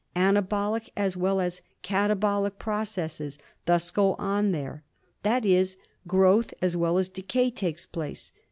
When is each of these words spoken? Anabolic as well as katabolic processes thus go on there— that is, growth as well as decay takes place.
Anabolic 0.15 0.89
as 0.97 1.15
well 1.15 1.39
as 1.39 1.61
katabolic 1.83 2.57
processes 2.57 3.37
thus 3.65 3.91
go 3.91 4.15
on 4.15 4.51
there— 4.51 4.81
that 5.21 5.45
is, 5.45 5.77
growth 6.07 6.55
as 6.59 6.75
well 6.75 6.97
as 6.97 7.07
decay 7.07 7.51
takes 7.51 7.85
place. 7.85 8.31